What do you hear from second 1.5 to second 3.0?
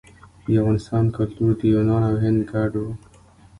د یونان او هند ګډ و